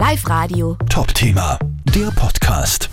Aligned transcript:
Live 0.00 0.26
Radio. 0.30 0.78
Top-Thema, 0.88 1.58
der 1.94 2.10
Podcast. 2.12 2.88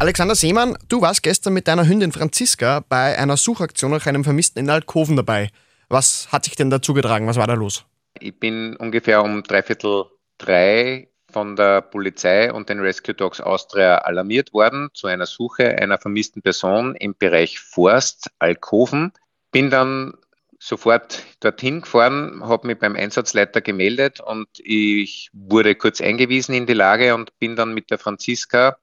Alexander 0.00 0.34
Seemann, 0.34 0.76
du 0.88 1.00
warst 1.00 1.22
gestern 1.22 1.52
mit 1.52 1.68
deiner 1.68 1.86
Hündin 1.86 2.10
Franziska 2.10 2.82
bei 2.88 3.16
einer 3.16 3.36
Suchaktion 3.36 3.92
nach 3.92 4.04
einem 4.06 4.24
Vermissten 4.24 4.58
in 4.58 4.68
Alkoven 4.68 5.14
dabei. 5.14 5.50
Was 5.88 6.26
hat 6.32 6.46
sich 6.46 6.56
denn 6.56 6.68
dazu 6.68 6.92
getragen? 6.92 7.28
Was 7.28 7.36
war 7.36 7.46
da 7.46 7.54
los? 7.54 7.84
Ich 8.18 8.36
bin 8.40 8.74
ungefähr 8.74 9.22
um 9.22 9.44
dreiviertel 9.44 10.06
drei 10.38 11.10
von 11.30 11.54
der 11.54 11.82
Polizei 11.82 12.52
und 12.52 12.68
den 12.68 12.80
Rescue 12.80 13.14
Dogs 13.14 13.40
Austria 13.40 13.98
alarmiert 13.98 14.52
worden 14.52 14.88
zu 14.92 15.06
einer 15.06 15.26
Suche 15.26 15.78
einer 15.78 15.98
vermissten 15.98 16.42
Person 16.42 16.96
im 16.96 17.14
Bereich 17.16 17.60
Forst 17.60 18.28
Alkoven. 18.40 19.12
Bin 19.52 19.70
dann 19.70 20.14
sofort 20.60 21.24
dorthin 21.40 21.80
gefahren, 21.80 22.42
habe 22.44 22.66
mich 22.66 22.78
beim 22.78 22.94
Einsatzleiter 22.94 23.62
gemeldet 23.62 24.20
und 24.20 24.48
ich 24.58 25.30
wurde 25.32 25.74
kurz 25.74 26.00
eingewiesen 26.00 26.54
in 26.54 26.66
die 26.66 26.74
Lage 26.74 27.14
und 27.14 27.36
bin 27.38 27.56
dann 27.56 27.72
mit 27.72 27.90
der 27.90 27.98
Franziska 27.98 28.76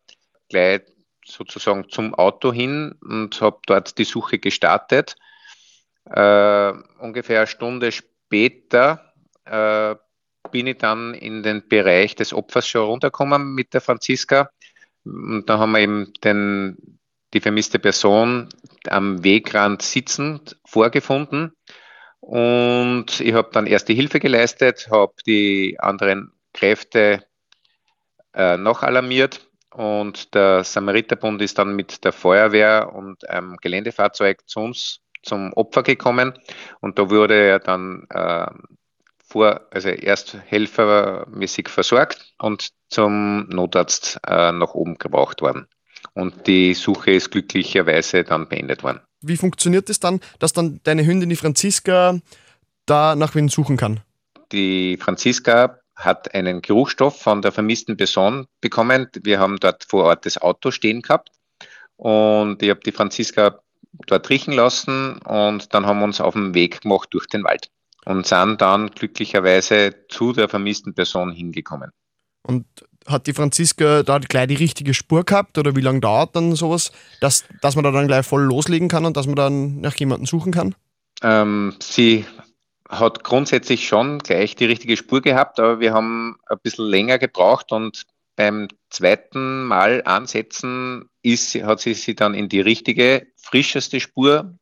gleich 0.49 0.81
sozusagen 1.23 1.87
zum 1.89 2.15
Auto 2.15 2.51
hin 2.51 2.95
und 3.01 3.39
habe 3.41 3.59
dort 3.67 3.97
die 3.97 4.05
Suche 4.05 4.39
gestartet. 4.39 5.15
Äh, 6.05 6.73
ungefähr 6.99 7.39
eine 7.39 7.47
Stunde 7.47 7.91
später 7.91 9.13
äh, 9.45 9.95
bin 10.51 10.67
ich 10.67 10.77
dann 10.77 11.13
in 11.13 11.43
den 11.43 11.67
Bereich 11.67 12.15
des 12.15 12.33
Opfers 12.33 12.67
schon 12.67 12.85
runtergekommen 12.85 13.53
mit 13.53 13.73
der 13.73 13.81
Franziska. 13.81 14.49
Und 15.05 15.45
da 15.47 15.59
haben 15.59 15.73
wir 15.73 15.79
eben 15.79 16.11
den, 16.23 16.99
die 17.33 17.41
vermisste 17.41 17.79
Person 17.79 18.49
am 18.87 19.23
Wegrand 19.23 19.81
sitzend 19.81 20.57
vorgefunden. 20.65 21.53
Und 22.19 23.19
ich 23.19 23.33
habe 23.33 23.49
dann 23.51 23.67
erste 23.67 23.93
Hilfe 23.93 24.19
geleistet, 24.19 24.89
habe 24.89 25.13
die 25.25 25.77
anderen 25.79 26.31
Kräfte 26.53 27.23
äh, 28.33 28.57
noch 28.57 28.83
alarmiert 28.83 29.47
und 29.71 30.33
der 30.33 30.63
Samariterbund 30.63 31.41
ist 31.41 31.59
dann 31.59 31.75
mit 31.75 32.03
der 32.03 32.11
Feuerwehr 32.11 32.93
und 32.93 33.29
einem 33.29 33.57
Geländefahrzeug 33.57 34.47
zu 34.47 34.61
uns 34.61 35.01
zum 35.23 35.53
Opfer 35.53 35.83
gekommen 35.83 36.33
und 36.79 36.97
da 36.97 37.09
wurde 37.09 37.35
er 37.35 37.59
dann 37.59 38.07
äh, 38.09 38.47
vor, 39.27 39.61
also 39.71 39.89
erst 39.89 40.37
helfermäßig 40.45 41.69
versorgt 41.69 42.33
und 42.39 42.69
zum 42.89 43.47
Notarzt 43.49 44.19
äh, 44.25 44.51
nach 44.51 44.73
oben 44.73 44.97
gebracht 44.97 45.41
worden. 45.41 45.67
Und 46.17 46.47
die 46.47 46.73
Suche 46.73 47.11
ist 47.11 47.29
glücklicherweise 47.29 48.23
dann 48.23 48.49
beendet 48.49 48.81
worden. 48.81 49.01
Wie 49.21 49.37
funktioniert 49.37 49.87
es 49.87 49.99
das 49.99 50.09
dann, 50.11 50.19
dass 50.39 50.51
dann 50.51 50.79
deine 50.83 51.05
Hündin, 51.05 51.29
die 51.29 51.35
Franziska, 51.35 52.19
da 52.87 53.15
nach 53.15 53.35
wen 53.35 53.49
suchen 53.49 53.77
kann? 53.77 53.99
Die 54.51 54.97
Franziska 54.97 55.79
hat 55.95 56.33
einen 56.33 56.63
Geruchsstoff 56.63 57.21
von 57.21 57.43
der 57.43 57.51
vermissten 57.51 57.97
Person 57.97 58.47
bekommen. 58.61 59.09
Wir 59.21 59.37
haben 59.37 59.57
dort 59.57 59.83
vor 59.83 60.05
Ort 60.05 60.25
das 60.25 60.39
Auto 60.39 60.71
stehen 60.71 61.03
gehabt 61.03 61.29
und 61.97 62.63
ich 62.63 62.71
habe 62.71 62.79
die 62.83 62.91
Franziska 62.91 63.59
dort 64.07 64.27
riechen 64.31 64.53
lassen 64.53 65.19
und 65.19 65.71
dann 65.75 65.85
haben 65.85 65.99
wir 65.99 66.05
uns 66.05 66.19
auf 66.19 66.33
den 66.33 66.55
Weg 66.55 66.81
gemacht 66.81 67.09
durch 67.11 67.27
den 67.27 67.43
Wald 67.43 67.69
und 68.05 68.25
sind 68.25 68.59
dann 68.59 68.89
glücklicherweise 68.89 69.93
zu 70.09 70.33
der 70.33 70.49
vermissten 70.49 70.95
Person 70.95 71.31
hingekommen. 71.31 71.91
Und 72.43 72.65
hat 73.07 73.27
die 73.27 73.33
Franziska 73.33 74.03
da 74.03 74.19
gleich 74.19 74.47
die 74.47 74.55
richtige 74.55 74.93
Spur 74.93 75.23
gehabt 75.23 75.57
oder 75.57 75.75
wie 75.75 75.81
lange 75.81 76.01
dauert 76.01 76.35
dann 76.35 76.55
sowas, 76.55 76.91
dass, 77.21 77.45
dass 77.61 77.75
man 77.75 77.83
da 77.83 77.91
dann 77.91 78.07
gleich 78.07 78.25
voll 78.25 78.43
loslegen 78.43 78.89
kann 78.89 79.05
und 79.05 79.17
dass 79.17 79.27
man 79.27 79.35
dann 79.35 79.81
nach 79.81 79.95
jemandem 79.95 80.25
suchen 80.25 80.51
kann? 80.51 80.75
Ähm, 81.23 81.75
sie 81.79 82.25
hat 82.89 83.23
grundsätzlich 83.23 83.87
schon 83.87 84.19
gleich 84.19 84.55
die 84.55 84.65
richtige 84.65 84.97
Spur 84.97 85.21
gehabt, 85.21 85.59
aber 85.59 85.79
wir 85.79 85.93
haben 85.93 86.37
ein 86.47 86.59
bisschen 86.61 86.85
länger 86.85 87.17
gebraucht 87.17 87.71
und 87.71 88.03
beim 88.35 88.67
zweiten 88.89 89.63
Mal 89.63 90.03
ansetzen 90.05 91.09
ist, 91.23 91.55
hat 91.55 91.79
sie 91.79 91.95
sie 91.95 92.15
dann 92.15 92.33
in 92.33 92.49
die 92.49 92.61
richtige, 92.61 93.27
frischeste 93.35 93.99
Spur 93.99 94.57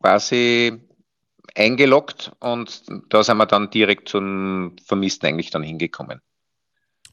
quasi 0.00 0.80
eingeloggt 1.54 2.32
und 2.38 2.84
da 3.08 3.22
sind 3.24 3.38
wir 3.38 3.46
dann 3.46 3.70
direkt 3.70 4.08
zum 4.08 4.76
Vermissten 4.84 5.26
eigentlich 5.26 5.50
dann 5.50 5.62
hingekommen. 5.62 6.20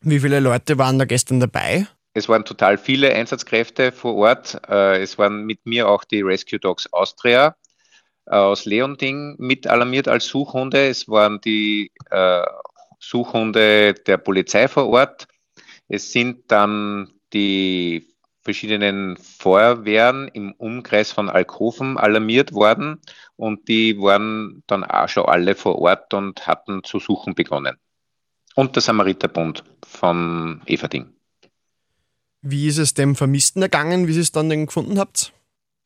Wie 0.06 0.20
viele 0.20 0.42
Leute 0.42 0.78
waren 0.78 1.00
da 1.00 1.06
gestern 1.06 1.40
dabei? 1.40 1.88
Es 2.14 2.28
waren 2.28 2.44
total 2.44 2.78
viele 2.78 3.14
Einsatzkräfte 3.14 3.94
vor 3.94 4.16
Ort. 4.16 4.60
Äh, 4.70 5.02
es 5.02 5.18
waren 5.18 5.46
mit 5.46 5.66
mir 5.66 5.88
auch 5.88 6.04
die 6.04 6.22
Rescue 6.22 6.60
Dogs 6.60 6.92
Austria 6.92 7.56
äh, 8.26 8.36
aus 8.36 8.66
Leonding 8.66 9.36
mit 9.40 9.66
alarmiert 9.66 10.10
als 10.10 10.28
Suchhunde. 10.28 10.90
Es 10.90 11.08
waren 11.08 11.40
die 11.40 11.90
äh, 12.12 12.46
Suchhunde 13.00 13.94
der 13.94 14.18
Polizei 14.18 14.68
vor 14.68 14.90
Ort. 14.90 15.28
Es 15.88 16.12
sind 16.12 16.52
dann 16.52 17.14
die 17.32 18.14
verschiedenen 18.42 19.16
Feuerwehren 19.16 20.28
im 20.28 20.52
Umkreis 20.58 21.14
von 21.14 21.30
Alkoven 21.30 21.98
alarmiert 21.98 22.54
worden 22.54 23.00
und 23.38 23.70
die 23.70 23.98
waren 24.00 24.64
dann 24.68 24.84
auch 24.84 25.08
schon 25.08 25.26
alle 25.26 25.56
vor 25.56 25.80
Ort 25.80 26.14
und 26.14 26.46
hatten 26.46 26.84
zu 26.84 27.00
suchen 27.00 27.36
begonnen. 27.36 27.78
Und 28.56 28.76
der 28.76 28.82
Samariterbund 28.82 29.64
von 29.86 30.62
Everding. 30.66 31.14
Wie 32.42 32.68
ist 32.68 32.78
es 32.78 32.94
dem 32.94 33.16
Vermissten 33.16 33.62
ergangen, 33.62 34.08
wie 34.08 34.14
Sie 34.14 34.20
es 34.20 34.32
dann 34.32 34.50
denn 34.50 34.66
gefunden 34.66 35.00
habt? 35.00 35.34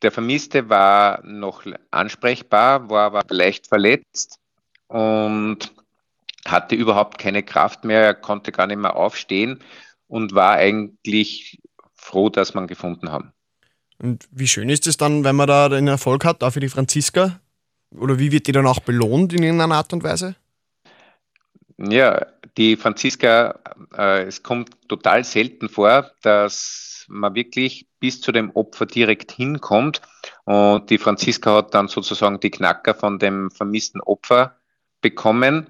Der 0.01 0.11
Vermisste 0.11 0.69
war 0.69 1.23
noch 1.23 1.63
ansprechbar, 1.91 2.89
war 2.89 3.05
aber 3.05 3.23
leicht 3.29 3.67
verletzt 3.67 4.39
und 4.87 5.71
hatte 6.45 6.75
überhaupt 6.75 7.17
keine 7.17 7.43
Kraft 7.43 7.83
mehr, 7.83 8.01
er 8.01 8.13
konnte 8.13 8.51
gar 8.51 8.67
nicht 8.67 8.77
mehr 8.77 8.95
aufstehen 8.95 9.59
und 10.07 10.33
war 10.33 10.53
eigentlich 10.53 11.59
froh, 11.93 12.29
dass 12.29 12.53
man 12.53 12.67
gefunden 12.67 13.11
haben. 13.11 13.33
Und 13.99 14.27
wie 14.31 14.47
schön 14.47 14.69
ist 14.69 14.87
es 14.87 14.97
dann, 14.97 15.23
wenn 15.23 15.35
man 15.35 15.47
da 15.47 15.65
einen 15.65 15.87
Erfolg 15.87 16.23
hat, 16.25 16.43
auch 16.43 16.51
für 16.51 16.59
die 16.59 16.69
Franziska? 16.69 17.39
Oder 17.91 18.19
wie 18.19 18.31
wird 18.31 18.47
die 18.47 18.51
dann 18.51 18.67
auch 18.67 18.79
belohnt 18.79 19.33
in 19.33 19.43
irgendeiner 19.43 19.75
Art 19.75 19.93
und 19.93 20.03
Weise? 20.03 20.35
Ja, 21.77 22.25
die 22.57 22.75
Franziska, 22.75 23.59
äh, 23.95 24.23
es 24.23 24.41
kommt 24.41 24.89
total 24.89 25.23
selten 25.23 25.69
vor, 25.69 26.11
dass 26.23 27.05
man 27.07 27.35
wirklich 27.35 27.87
bis 27.99 28.19
zu 28.19 28.31
dem 28.31 28.51
Opfer 28.51 28.87
direkt 28.87 29.31
hinkommt. 29.31 30.01
Und 30.45 30.89
die 30.89 30.97
Franziska 30.97 31.57
hat 31.57 31.73
dann 31.73 31.87
sozusagen 31.87 32.39
die 32.39 32.49
Knacker 32.49 32.95
von 32.95 33.19
dem 33.19 33.51
vermissten 33.51 34.01
Opfer 34.01 34.57
bekommen. 35.01 35.67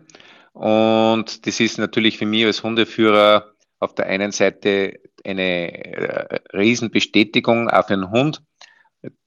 Und 0.54 1.46
das 1.46 1.60
ist 1.60 1.78
natürlich 1.78 2.18
für 2.18 2.26
mich 2.26 2.46
als 2.46 2.64
Hundeführer 2.64 3.52
auf 3.80 3.94
der 3.94 4.08
einen 4.08 4.32
Seite 4.32 5.00
eine 5.26 5.74
äh, 5.74 6.40
Riesenbestätigung 6.54 7.70
auch 7.70 7.86
für 7.86 7.94
einen 7.94 8.12
Hund, 8.12 8.42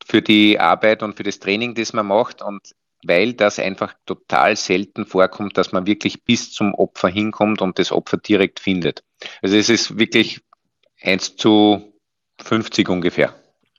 für 0.05 0.23
die 0.23 0.59
Arbeit 0.59 1.03
und 1.03 1.17
für 1.17 1.23
das 1.23 1.39
Training, 1.39 1.75
das 1.75 1.93
man 1.93 2.07
macht. 2.07 2.43
Und 2.43 2.75
weil 3.05 3.33
das 3.35 3.59
einfach 3.59 3.95
total 4.07 4.57
selten 4.57 5.07
vorkommt, 5.07 5.57
dass 5.57 5.73
man 5.73 5.87
wirklich 5.87 6.25
bis 6.25 6.53
zum 6.53 6.75
Opfer 6.75 7.09
hinkommt 7.09 7.63
und 7.63 7.79
das 7.79 7.93
Opfer 7.93 8.17
direkt 8.17 8.61
findet. 8.61 9.03
Also 9.43 9.57
es 9.57 9.69
ist 9.69 9.99
wirklich 9.99 10.41
1 11.03 11.37
zu 11.37 11.93
50 12.43 12.89
ungefähr. 12.89 13.35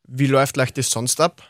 Wie 0.08 0.28
läuft 0.28 0.58
leicht 0.58 0.78
das 0.78 0.90
sonst 0.90 1.22
ab? 1.22 1.42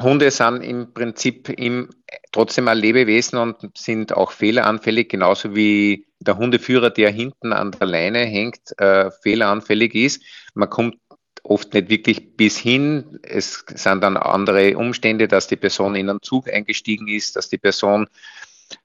Hunde 0.00 0.30
sind 0.30 0.62
im 0.62 0.92
Prinzip 0.92 1.48
im, 1.48 1.88
trotzdem 2.32 2.66
ein 2.66 2.78
Lebewesen 2.78 3.38
und 3.38 3.56
sind 3.76 4.12
auch 4.12 4.32
fehleranfällig, 4.32 5.08
genauso 5.08 5.54
wie 5.54 6.06
der 6.18 6.36
Hundeführer, 6.36 6.90
der 6.90 7.10
hinten 7.10 7.52
an 7.52 7.70
der 7.70 7.86
Leine 7.86 8.20
hängt, 8.20 8.78
äh, 8.78 9.10
fehleranfällig 9.22 9.94
ist. 9.94 10.22
Man 10.54 10.68
kommt 10.68 10.96
oft 11.44 11.74
nicht 11.74 11.90
wirklich 11.90 12.36
bis 12.36 12.58
hin. 12.58 13.20
Es 13.22 13.64
sind 13.74 14.02
dann 14.02 14.16
andere 14.16 14.76
Umstände, 14.76 15.28
dass 15.28 15.46
die 15.46 15.56
Person 15.56 15.94
in 15.94 16.10
einen 16.10 16.22
Zug 16.22 16.52
eingestiegen 16.52 17.06
ist, 17.06 17.36
dass 17.36 17.48
die 17.48 17.58
Person 17.58 18.08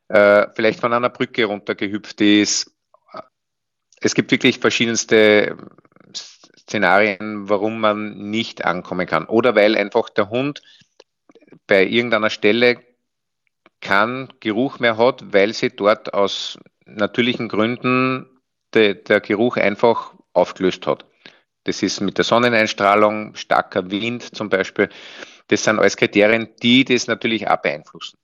äh, 0.10 0.48
vielleicht 0.54 0.82
von 0.82 0.94
einer 0.94 1.10
Brücke 1.10 1.46
runtergehüpft 1.46 2.22
ist. 2.22 2.72
Es 4.02 4.14
gibt 4.14 4.32
wirklich 4.32 4.60
verschiedenste 4.60 5.58
Szenarien, 6.16 7.50
warum 7.50 7.80
man 7.80 8.30
nicht 8.30 8.66
ankommen 8.66 9.08
kann. 9.08 9.26
Oder 9.26 9.56
weil 9.56 9.76
einfach 9.76 10.10
der 10.10 10.30
Hund 10.30 10.62
bei 11.66 11.86
irgendeiner 11.86 12.30
Stelle 12.30 12.82
keinen 13.82 14.30
Geruch 14.42 14.80
mehr 14.80 14.98
hat, 14.98 15.34
weil 15.34 15.54
sie 15.54 15.70
dort 15.70 16.14
aus 16.14 16.60
natürlichen 16.86 17.48
Gründen 17.48 18.30
de, 18.74 18.94
der 18.94 19.22
Geruch 19.22 19.58
einfach 19.58 20.14
aufgelöst 20.34 20.86
hat. 20.86 21.06
Das 21.70 21.84
ist 21.84 22.02
mit 22.02 22.18
der 22.18 22.26
Sonneneinstrahlung, 22.26 23.36
starker 23.36 23.92
Wind 23.92 24.36
zum 24.36 24.50
Beispiel. 24.50 24.90
Das 25.50 25.64
sind 25.64 25.78
alles 25.78 25.98
Kriterien, 25.98 26.50
die 26.64 26.84
das 26.84 27.06
natürlich 27.06 27.48
auch 27.48 27.58
beeinflussen. 27.58 28.18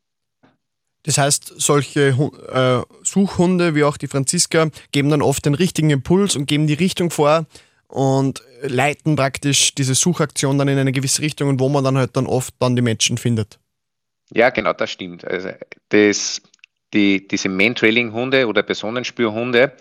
Das 1.04 1.20
heißt, 1.20 1.54
solche 1.62 2.08
äh, 2.10 2.82
Suchhunde 3.04 3.76
wie 3.76 3.84
auch 3.84 3.98
die 3.98 4.08
Franziska 4.08 4.72
geben 4.92 5.12
dann 5.12 5.22
oft 5.22 5.46
den 5.46 5.54
richtigen 5.54 5.92
Impuls 5.92 6.36
und 6.36 6.48
geben 6.48 6.66
die 6.66 6.74
Richtung 6.74 7.12
vor 7.12 7.46
und 7.88 8.42
leiten 8.64 9.16
praktisch 9.16 9.76
diese 9.76 9.94
Suchaktion 9.94 10.58
dann 10.58 10.68
in 10.68 10.80
eine 10.80 10.92
gewisse 10.92 11.22
Richtung 11.22 11.50
und 11.50 11.60
wo 11.60 11.70
man 11.70 11.84
dann 11.84 12.00
halt 12.00 12.18
dann 12.18 12.26
oft 12.26 12.56
dann 12.58 12.76
die 12.76 12.82
Menschen 12.82 13.20
findet. 13.20 13.60
Ja, 14.32 14.50
genau, 14.50 14.74
das 14.74 14.90
stimmt. 14.90 15.24
Also 15.24 15.50
das, 15.90 16.42
die, 16.96 17.28
diese 17.28 17.50
Man-Trailing-Hunde 17.50 18.48
oder 18.48 18.64
Personenspürhunde 18.64 19.74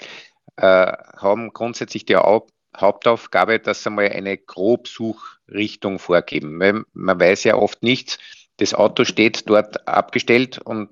äh, 0.56 0.92
haben 1.16 1.50
grundsätzlich 1.54 2.04
die 2.04 2.16
Au 2.16 2.46
Hauptaufgabe, 2.76 3.60
dass 3.60 3.82
sie 3.82 3.90
mal 3.90 4.08
eine 4.08 4.36
Grobsuchrichtung 4.36 5.98
vorgeben. 5.98 6.84
Man 6.92 7.20
weiß 7.20 7.44
ja 7.44 7.56
oft 7.56 7.82
nicht, 7.82 8.18
das 8.58 8.74
Auto 8.74 9.04
steht 9.04 9.48
dort 9.48 9.86
abgestellt 9.88 10.58
und 10.58 10.90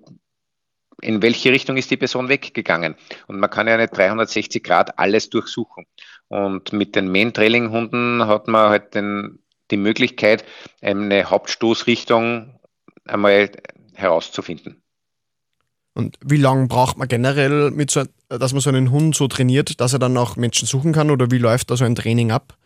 in 1.00 1.22
welche 1.22 1.50
Richtung 1.50 1.76
ist 1.76 1.90
die 1.90 1.96
Person 1.96 2.28
weggegangen. 2.28 2.94
Und 3.26 3.40
man 3.40 3.50
kann 3.50 3.66
ja 3.66 3.76
nicht 3.76 3.96
360 3.96 4.62
Grad 4.62 4.98
alles 4.98 5.30
durchsuchen. 5.30 5.86
Und 6.28 6.72
mit 6.72 6.94
den 6.94 7.10
Main-Trailing-Hunden 7.10 8.26
hat 8.26 8.48
man 8.48 8.70
halt 8.70 8.94
den, 8.94 9.40
die 9.70 9.76
Möglichkeit, 9.76 10.44
eine 10.80 11.28
Hauptstoßrichtung 11.28 12.58
einmal 13.04 13.50
herauszufinden. 13.94 14.81
Und 15.94 16.16
wie 16.24 16.38
lange 16.38 16.66
braucht 16.68 16.96
man 16.96 17.08
generell, 17.08 17.70
mit 17.70 17.90
so, 17.90 18.04
dass 18.28 18.52
man 18.52 18.60
so 18.60 18.70
einen 18.70 18.90
Hund 18.90 19.14
so 19.14 19.28
trainiert, 19.28 19.80
dass 19.80 19.92
er 19.92 19.98
dann 19.98 20.16
auch 20.16 20.36
Menschen 20.36 20.66
suchen 20.66 20.92
kann? 20.92 21.10
Oder 21.10 21.30
wie 21.30 21.38
läuft 21.38 21.70
da 21.70 21.76
so 21.76 21.84
ein 21.84 21.94
Training 21.94 22.32
ab? 22.32 22.56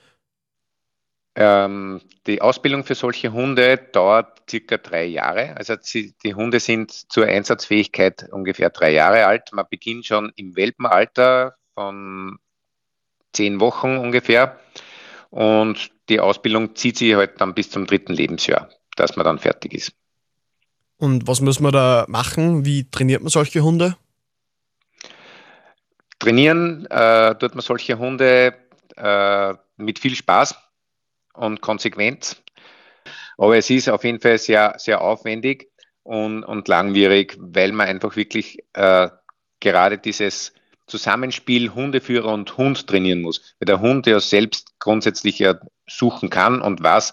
Ähm, 1.34 2.00
die 2.26 2.40
Ausbildung 2.40 2.84
für 2.84 2.94
solche 2.94 3.32
Hunde 3.32 3.76
dauert 3.76 4.48
circa 4.48 4.78
drei 4.78 5.04
Jahre. 5.04 5.56
Also 5.56 5.74
die 5.76 6.34
Hunde 6.34 6.60
sind 6.60 6.90
zur 6.90 7.26
Einsatzfähigkeit 7.26 8.28
ungefähr 8.30 8.70
drei 8.70 8.92
Jahre 8.92 9.26
alt. 9.26 9.52
Man 9.52 9.66
beginnt 9.68 10.06
schon 10.06 10.32
im 10.36 10.56
Welpenalter 10.56 11.56
von 11.74 12.38
zehn 13.32 13.60
Wochen 13.60 13.98
ungefähr. 13.98 14.58
Und 15.30 15.90
die 16.08 16.20
Ausbildung 16.20 16.74
zieht 16.74 16.96
sich 16.96 17.14
halt 17.14 17.40
dann 17.40 17.54
bis 17.54 17.70
zum 17.70 17.86
dritten 17.86 18.14
Lebensjahr, 18.14 18.70
dass 18.96 19.16
man 19.16 19.24
dann 19.24 19.38
fertig 19.38 19.74
ist. 19.74 19.92
Und 20.98 21.26
was 21.26 21.40
muss 21.40 21.60
man 21.60 21.72
da 21.72 22.06
machen? 22.08 22.64
Wie 22.64 22.90
trainiert 22.90 23.22
man 23.22 23.30
solche 23.30 23.62
Hunde? 23.62 23.96
Trainieren 26.18 26.86
äh, 26.86 27.34
tut 27.34 27.54
man 27.54 27.62
solche 27.62 27.98
Hunde 27.98 28.54
äh, 28.96 29.54
mit 29.76 29.98
viel 29.98 30.14
Spaß 30.14 30.54
und 31.34 31.60
konsequent. 31.60 32.42
Aber 33.36 33.56
es 33.56 33.68
ist 33.68 33.88
auf 33.88 34.04
jeden 34.04 34.20
Fall 34.20 34.38
sehr, 34.38 34.74
sehr 34.78 35.02
aufwendig 35.02 35.70
und, 36.02 36.44
und 36.44 36.68
langwierig, 36.68 37.36
weil 37.38 37.72
man 37.72 37.88
einfach 37.88 38.16
wirklich 38.16 38.58
äh, 38.72 39.10
gerade 39.60 39.98
dieses 39.98 40.54
Zusammenspiel 40.86 41.74
Hundeführer 41.74 42.32
und 42.32 42.56
Hund 42.56 42.86
trainieren 42.86 43.20
muss. 43.20 43.54
Weil 43.58 43.66
der 43.66 43.80
Hund 43.80 44.06
ja 44.06 44.20
selbst 44.20 44.78
grundsätzlich 44.78 45.38
ja 45.38 45.58
suchen 45.86 46.30
kann 46.30 46.62
und 46.62 46.82
weiß, 46.82 47.12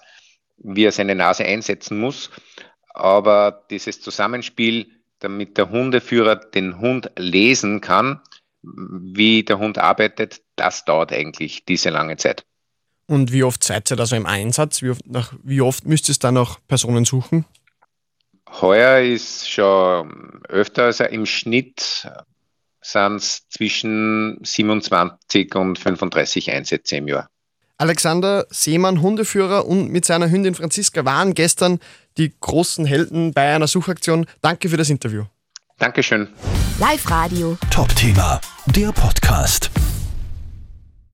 wie 0.58 0.86
er 0.86 0.92
seine 0.92 1.16
Nase 1.16 1.44
einsetzen 1.44 2.00
muss. 2.00 2.30
Aber 2.94 3.66
dieses 3.70 4.02
Zusammenspiel, 4.02 4.88
damit 5.20 5.58
der 5.58 5.70
Hundeführer 5.70 6.36
den 6.36 6.80
Hund 6.80 7.12
lesen 7.18 7.82
kann, 7.82 8.22
wie 8.62 9.44
der 9.44 9.60
Hund 9.60 9.78
arbeitet, 9.78 10.42
das 10.56 10.86
dauert 10.86 11.12
eigentlich 11.12 11.66
diese 11.66 11.90
lange 11.90 12.18
Zeit. 12.18 12.46
Und 13.08 13.32
wie 13.34 13.44
oft 13.44 13.64
seid 13.64 13.92
ihr 13.92 13.98
da 13.98 14.06
so 14.06 14.16
im 14.16 14.26
Einsatz? 14.26 14.82
Wie 14.82 14.92
oft, 14.92 15.06
nach, 15.06 15.34
wie 15.44 15.62
oft 15.62 15.86
müsst 15.86 16.08
ihr 16.10 16.16
da 16.20 16.32
noch 16.32 16.60
Personen 16.68 17.06
suchen? 17.06 17.46
Heuer 18.62 19.02
ist 19.02 19.50
schon 19.50 20.42
öfter, 20.48 20.84
also 20.86 21.06
im 21.06 21.26
Schnitt 21.26 22.08
sind 22.82 23.16
es 23.16 23.48
zwischen 23.50 24.40
27 24.44 25.56
und 25.56 25.80
35 25.80 26.52
Einsätze 26.52 26.98
im 26.98 27.08
Jahr. 27.08 27.30
Alexander 27.78 28.46
Seemann, 28.50 29.02
Hundeführer 29.02 29.66
und 29.66 29.90
mit 29.90 30.06
seiner 30.06 30.30
Hündin 30.30 30.56
Franziska 30.56 31.04
waren 31.04 31.34
gestern 31.34 31.80
die 32.18 32.34
großen 32.40 32.86
Helden 32.86 33.34
bei 33.34 33.56
einer 33.56 33.68
Suchaktion. 33.68 34.26
Danke 34.42 34.70
für 34.70 34.78
das 34.78 34.90
Interview. 34.90 35.24
Dankeschön. 35.80 36.30
Live 36.80 37.10
Radio. 37.10 37.58
Top 37.70 37.94
Thema, 37.96 38.40
der 38.68 38.92
Podcast. 38.92 39.70